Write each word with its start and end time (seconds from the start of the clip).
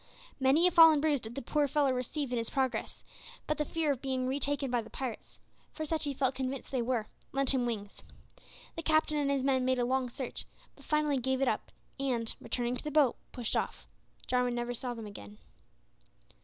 Many 0.39 0.65
a 0.65 0.71
fall 0.71 0.89
and 0.91 0.99
bruise 0.99 1.19
did 1.21 1.35
the 1.35 1.43
poor 1.43 1.67
fellow 1.67 1.91
receive 1.93 2.31
in 2.31 2.39
his 2.39 2.49
progress, 2.49 3.03
but 3.45 3.59
the 3.59 3.65
fear 3.65 3.91
of 3.91 4.01
being 4.01 4.25
retaken 4.27 4.71
by 4.71 4.81
the 4.81 4.89
pirates 4.89 5.39
for 5.73 5.85
such 5.85 6.05
he 6.05 6.13
felt 6.15 6.33
convinced 6.33 6.71
they 6.71 6.81
were 6.81 7.05
lent 7.33 7.53
him 7.53 7.67
wings. 7.67 8.01
The 8.75 8.81
Captain 8.81 9.19
and 9.19 9.29
his 9.29 9.43
men 9.43 9.63
made 9.63 9.77
a 9.77 9.85
long 9.85 10.09
search, 10.09 10.47
but 10.75 10.85
finally 10.85 11.19
gave 11.19 11.39
it 11.39 11.47
up, 11.47 11.71
and, 11.99 12.35
returning 12.41 12.75
to 12.77 12.83
the 12.83 12.89
boat, 12.89 13.15
pushed 13.31 13.55
off. 13.55 13.85
Jarwin 14.25 14.55
never 14.55 14.73
saw 14.73 14.95
them 14.95 15.05
again. 15.05 15.37